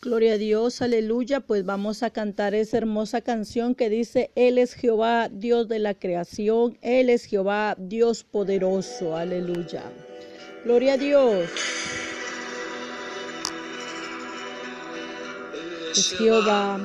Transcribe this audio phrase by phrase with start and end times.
[0.00, 1.40] Gloria a Dios, aleluya.
[1.40, 5.94] Pues vamos a cantar esa hermosa canción que dice, Él es Jehová, Dios de la
[5.94, 9.82] creación, Él es Jehová, Dios poderoso, aleluya.
[10.64, 11.50] Gloria a Dios.
[15.90, 16.78] Es Jehová,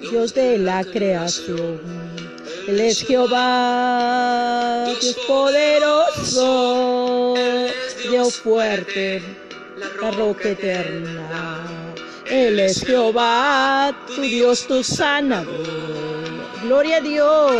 [0.00, 1.80] Dios de la creación.
[2.68, 7.34] Él es Jehová, Dios poderoso,
[8.08, 9.20] Dios fuerte,
[9.76, 11.95] la roca eterna.
[12.28, 15.46] Él es Jehová, tu Dios, tu sanador.
[16.62, 17.54] Gloria a Dios.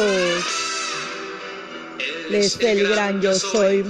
[2.31, 3.85] Es el gran yo soy,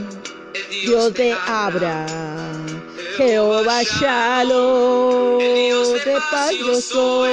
[0.71, 2.83] Dios de Abraham.
[3.17, 7.33] Jehová Shalom, de paz yo soy,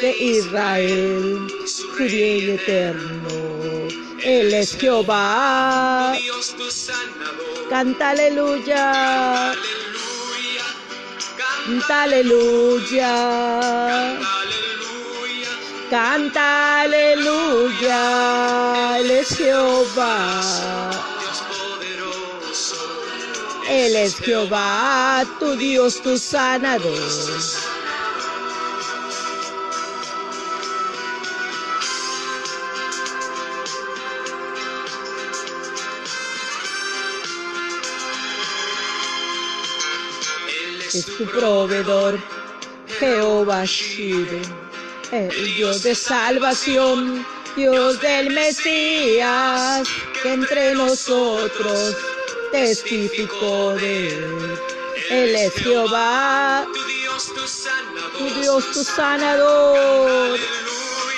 [0.00, 3.28] de Israel, su bien eterno.
[4.24, 6.16] Él es Jehová.
[7.70, 9.54] Canta aleluya.
[11.66, 13.14] Aleluya.
[15.90, 18.00] Canta aleluya.
[19.00, 20.90] Él es Jehová.
[23.68, 26.96] Él es Jehová, tu Dios, tu sanador.
[40.92, 42.18] Es tu proveedor,
[42.98, 44.42] Jehová Shire,
[45.10, 49.88] el Dios de salvación, Dios del Mesías,
[50.22, 51.96] que entre nosotros
[52.52, 54.58] testificó de él.
[55.10, 56.66] Él es Jehová,
[58.16, 60.38] tu Dios, tu sanador.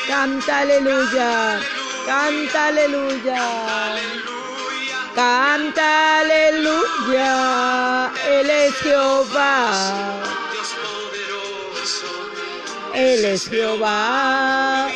[0.06, 1.60] Canta aleluya,
[2.06, 3.96] canta aleluya.
[5.14, 7.47] Canta aleluya,
[8.82, 10.22] Jehová.
[12.94, 14.90] Él es Jehová.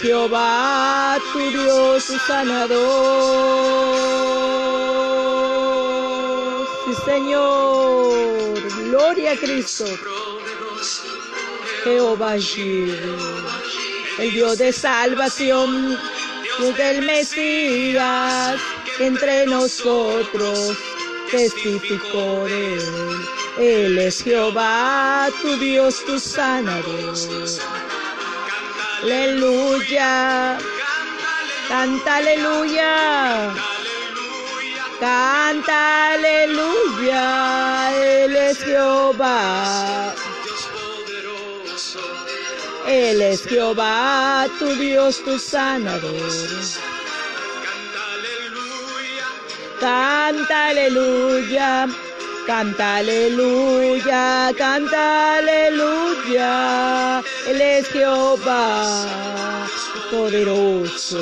[0.00, 2.78] Jehová, tu Dios, tu sanador.
[6.84, 8.60] Sí, Señor.
[8.90, 9.84] Gloria a Cristo.
[11.84, 12.36] Jehová
[14.18, 15.96] el Dios de salvación,
[16.58, 18.60] Dios del Mesías,
[19.00, 20.76] entre nosotros
[21.30, 23.26] testificó de él.
[23.58, 27.14] Él es Jehová, tu Dios, tu sanador.
[29.02, 30.58] Aleluya.
[31.68, 33.54] Canta aleluya.
[35.00, 37.92] Canta aleluya.
[37.94, 40.14] Él es Jehová.
[42.86, 46.97] Él es Jehová, tu Dios, tu sanador.
[49.80, 51.88] Canta aleluya.
[52.48, 59.68] Canta aleluya, canta aleluya, Él es Jehová
[60.10, 61.18] poderoso,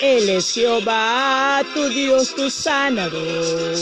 [0.00, 3.76] Él es Jehová, tu Dios, tu sanador,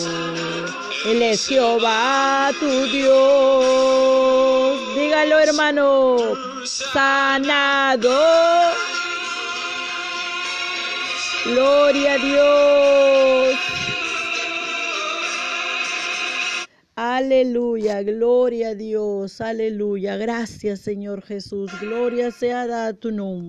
[1.06, 6.16] Él es Jehová, tu Dios, dígalo hermano,
[6.64, 8.12] sanador,
[11.46, 13.19] gloria a Dios.
[17.20, 20.16] Aleluya, gloria a Dios, aleluya.
[20.16, 23.48] Gracias Señor Jesús, gloria sea a tu nombre.